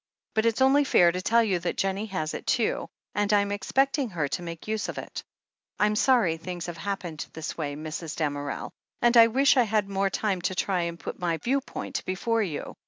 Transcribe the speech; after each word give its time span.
But 0.33 0.47
it's 0.47 0.61
only 0.63 0.83
fair 0.83 1.11
to 1.11 1.21
tell 1.21 1.43
you 1.43 1.59
that 1.59 1.77
Jennie 1.77 2.07
has 2.07 2.33
it 2.33 2.47
too, 2.47 2.87
and 3.13 3.31
I'm 3.31 3.51
expecting 3.51 4.09
her 4.09 4.27
to 4.29 4.41
make 4.41 4.67
use 4.67 4.89
of 4.89 4.97
it. 4.97 5.23
I'm 5.77 5.95
sorry 5.95 6.37
things 6.37 6.65
have 6.65 6.77
happened 6.77 7.27
this 7.33 7.55
way, 7.55 7.75
Mrs. 7.75 8.15
Damerel, 8.15 8.71
and 9.03 9.15
I 9.15 9.27
wish 9.27 9.57
I 9.57 9.61
"had 9.63 9.87
more 9.89 10.09
time 10.09 10.41
to 10.41 10.55
try 10.55 10.81
and 10.89 10.99
put 10.99 11.19
my 11.19 11.37
view 11.37 11.61
point 11.61 12.03
before 12.03 12.41
you. 12.41 12.73